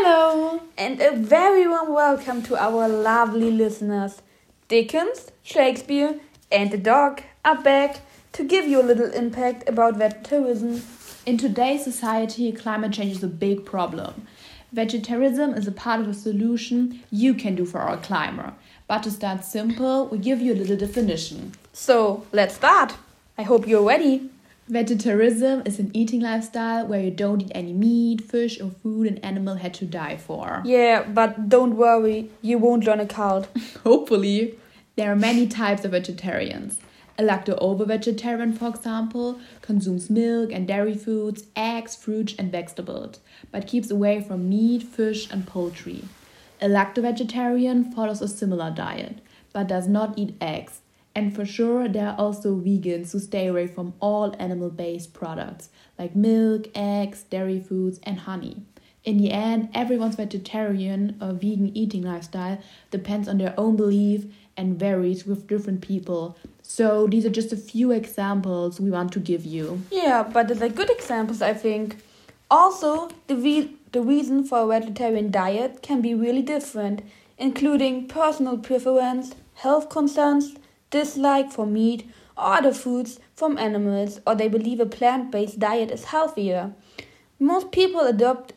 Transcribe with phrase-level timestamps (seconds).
[0.00, 0.60] Hello!
[0.78, 4.22] And a very warm welcome to our lovely listeners.
[4.68, 6.20] Dickens, Shakespeare,
[6.52, 8.02] and the dog are back
[8.34, 10.82] to give you a little impact about vegetarianism.
[11.26, 14.28] In today's society, climate change is a big problem.
[14.70, 18.54] Vegetarianism is a part of a solution you can do for our climate.
[18.86, 21.54] But to start simple, we give you a little definition.
[21.72, 22.94] So, let's start.
[23.36, 24.30] I hope you're ready.
[24.68, 29.16] Vegetarianism is an eating lifestyle where you don't eat any meat, fish, or food an
[29.18, 30.60] animal had to die for.
[30.62, 33.48] Yeah, but don't worry, you won't join a cult.
[33.82, 34.58] Hopefully.
[34.96, 36.78] There are many types of vegetarians.
[37.16, 43.66] A lacto-ovo vegetarian, for example, consumes milk and dairy foods, eggs, fruits, and vegetables, but
[43.66, 46.04] keeps away from meat, fish, and poultry.
[46.60, 49.18] A lacto-vegetarian follows a similar diet,
[49.52, 50.80] but does not eat eggs.
[51.18, 55.68] And for sure, there are also vegans who stay away from all animal based products
[55.98, 58.62] like milk, eggs, dairy foods, and honey.
[59.02, 62.58] In the end, everyone's vegetarian or vegan eating lifestyle
[62.92, 66.36] depends on their own belief and varies with different people.
[66.62, 69.82] So, these are just a few examples we want to give you.
[69.90, 71.96] Yeah, but they're good examples, I think.
[72.48, 77.02] Also, the, ve- the reason for a vegetarian diet can be really different,
[77.38, 80.54] including personal preference, health concerns,
[80.90, 85.90] dislike for meat or other foods from animals, or they believe a plant based diet
[85.90, 86.72] is healthier.
[87.38, 88.52] Most people adopt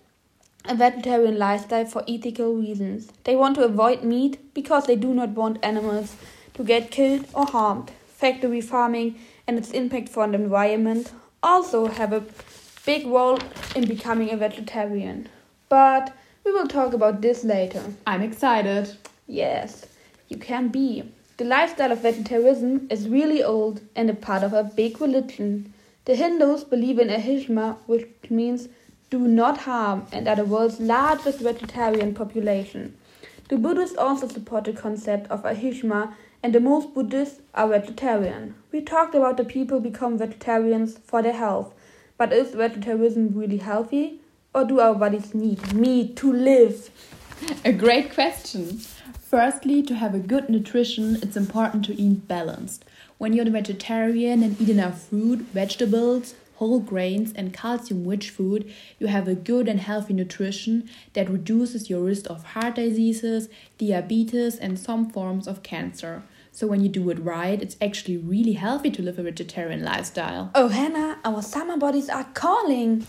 [0.66, 3.12] a vegetarian lifestyle for ethical reasons.
[3.24, 6.16] They want to avoid meat because they do not want animals
[6.54, 7.92] to get killed or harmed.
[8.08, 12.24] Factory farming and its impact for the environment also have a
[12.86, 13.40] big role
[13.76, 15.28] in becoming a vegetarian.
[15.70, 17.84] But we will talk about this later.
[18.06, 18.96] I'm excited.
[19.28, 19.86] Yes,
[20.28, 21.12] you can be.
[21.42, 25.74] The lifestyle of vegetarianism is really old and a part of a big religion.
[26.06, 28.70] The Hindus believe in ahimsa, which means
[29.10, 32.96] do not harm, and are the world's largest vegetarian population.
[33.50, 38.54] The Buddhists also support the concept of ahimsa, and the most Buddhists are vegetarian.
[38.72, 41.74] We talked about the people become vegetarians for their health,
[42.20, 44.22] but is vegetarianism really healthy?
[44.54, 46.92] Or do our bodies need meat to live?
[47.66, 48.80] A great question.
[49.20, 52.86] Firstly, to have a good nutrition, it's important to eat balanced.
[53.18, 58.72] When you're a vegetarian and eat enough fruit, vegetables, whole grains, and calcium rich food,
[59.00, 63.48] you have a good and healthy nutrition that reduces your risk of heart diseases,
[63.78, 66.24] diabetes, and some forms of cancer.
[66.52, 70.52] So, when you do it right, it's actually really healthy to live a vegetarian lifestyle.
[70.54, 73.08] Oh, Hannah, our summer bodies are calling.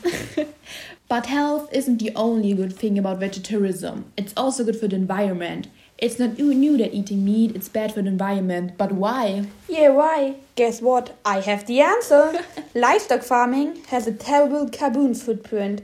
[1.13, 5.67] but health isn't the only good thing about vegetarianism, it's also good for the environment.
[5.99, 9.45] It's not new that eating meat is bad for the environment, but why?
[9.69, 10.37] Yeah, why?
[10.57, 11.15] Guess what?
[11.23, 12.43] I have the answer.
[12.75, 15.83] Livestock farming has a terrible carbon footprint.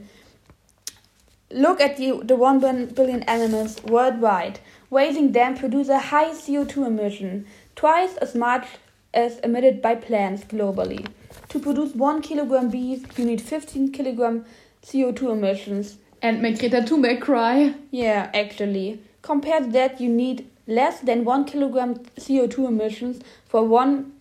[1.51, 4.59] Look at the, the 1 billion animals worldwide.
[4.89, 8.65] Raising them produces a high CO2 emission, twice as much
[9.13, 11.05] as emitted by plants globally.
[11.49, 14.45] To produce 1 kilogram beef, you need 15 kilogram
[14.85, 15.97] CO2 emissions.
[16.21, 17.75] And make Greta Thunberg cry?
[17.91, 19.01] Yeah, actually.
[19.21, 24.13] Compared to that, you need less than 1 kilogram CO2 emissions for 1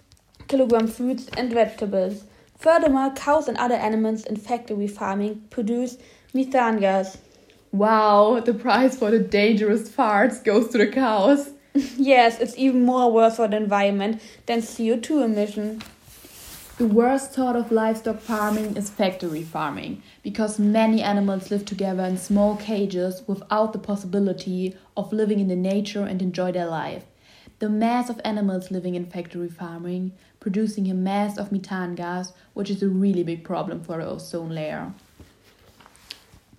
[0.48, 2.24] kilogram fruits and vegetables.
[2.58, 5.96] Furthermore, cows and other animals in factory farming produce
[6.34, 7.18] methane gas.
[7.70, 11.50] Wow, the price for the dangerous farts goes to the cows.
[11.96, 15.82] yes, it's even more worse for the environment than CO2 emission.
[16.78, 22.16] The worst sort of livestock farming is factory farming because many animals live together in
[22.16, 27.04] small cages without the possibility of living in the nature and enjoy their life.
[27.58, 32.70] The mass of animals living in factory farming producing a mass of methane gas, which
[32.70, 34.92] is a really big problem for the ozone layer.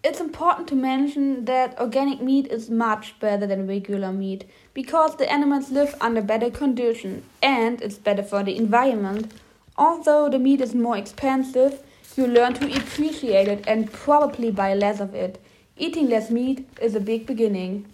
[0.04, 4.44] It's important to mention that organic meat is much better than regular meat
[4.74, 9.32] because the animals live under better conditions and it's better for the environment.
[9.80, 11.82] Although the meat is more expensive,
[12.18, 15.42] you learn to appreciate it and probably buy less of it.
[15.78, 17.86] Eating less meat is a big beginning.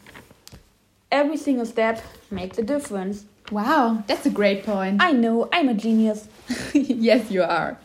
[1.11, 2.01] Every single step
[2.31, 3.25] makes a difference.
[3.51, 4.99] Wow, that's a great point.
[4.99, 6.27] I know, I'm a genius.
[6.73, 7.77] yes, you are.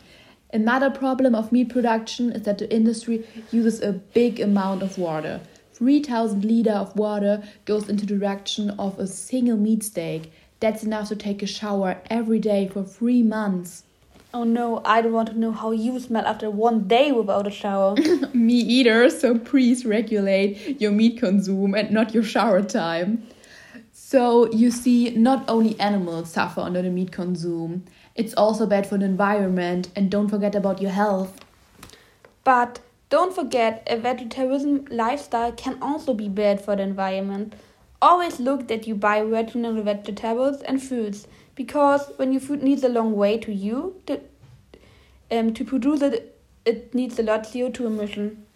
[0.51, 5.43] Another problem of meat production is that the industry uses a big amount of water.
[5.75, 10.33] 3000 liter of water goes into the production of a single meat steak.
[10.59, 13.85] That's enough to take a shower every day for 3 months.
[14.33, 17.51] Oh no, I don't want to know how you smell after one day without a
[17.51, 17.97] shower.
[18.33, 23.27] Me either, so please regulate your meat consume and not your shower time.
[23.93, 27.85] So, you see, not only animals suffer under the meat consume,
[28.15, 31.39] it's also bad for the environment, and don't forget about your health.
[32.45, 32.81] But
[33.11, 37.55] Don't forget, a vegetarian lifestyle can also be bad for the environment.
[38.03, 42.89] Always look that you buy regional vegetables and fruits because when your food needs a
[42.89, 44.21] long way to you, to,
[45.31, 48.47] um, to produce it, it needs a lot CO2 emission.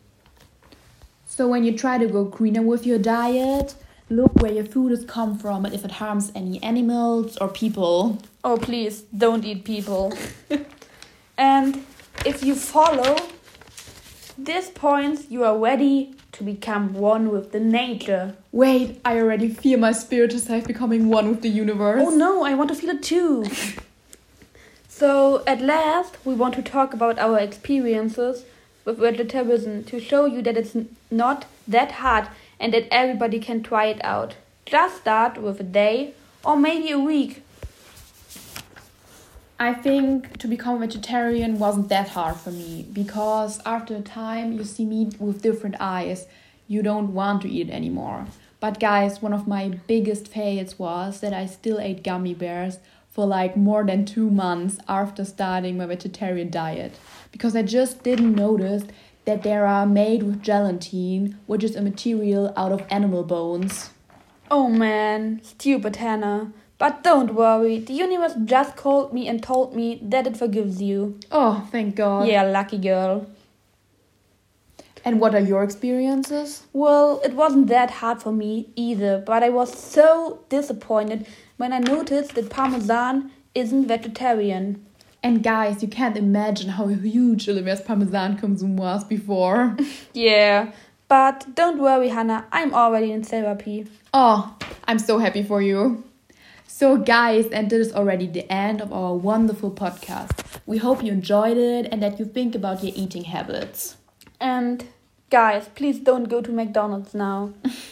[1.27, 3.75] So when you try to go greener with your diet,
[4.09, 8.19] look where your food has come from and if it harms any animals or people.
[8.43, 10.13] Oh, please, don't eat people.
[11.39, 11.85] and
[12.25, 13.17] if you follow
[14.37, 18.35] these points, you are ready to become one with the nature.
[18.51, 22.03] Wait, I already feel my spiritual self becoming one with the universe.
[22.05, 23.45] Oh no, I want to feel it too.
[24.89, 28.45] so, at last, we want to talk about our experiences
[28.85, 30.77] with vegetarianism to show you that it's
[31.11, 32.29] not that hard
[32.59, 34.35] and that everybody can try it out.
[34.67, 36.15] Just start with a day
[36.45, 37.44] or maybe a week.
[39.59, 44.53] I think to become a vegetarian wasn't that hard for me because after a time
[44.53, 46.27] you see meat with different eyes.
[46.67, 48.27] You don't want to eat it anymore.
[48.59, 52.79] But guys, one of my biggest fails was that I still ate gummy bears
[53.11, 56.99] for like more than two months after starting my vegetarian diet
[57.31, 58.85] because I just didn't notice
[59.25, 63.91] that they are made with gelatin, which is a material out of animal bones.
[64.51, 66.53] Oh man, stupid Hannah.
[66.85, 71.19] But don't worry, the universe just called me and told me that it forgives you.
[71.33, 72.29] Oh, thank God.
[72.29, 73.27] Yeah, lucky girl.
[75.03, 76.65] And what are your experiences?
[76.75, 81.27] Well, it wasn't that hard for me either, but I was so disappointed
[81.57, 84.85] when I noticed that Parmesan isn't vegetarian.
[85.23, 89.75] And guys, you can't imagine how huge Olivia's Parmesan consume was before.
[90.13, 90.73] yeah,
[91.09, 93.87] but don't worry, Hannah, I'm already in therapy.
[94.13, 94.55] Oh,
[94.87, 96.05] I'm so happy for you.
[96.77, 100.45] So, guys, and this is already the end of our wonderful podcast.
[100.67, 103.97] We hope you enjoyed it and that you think about your eating habits.
[104.41, 104.85] And
[105.31, 107.53] guys, please don't go to McDonald's now.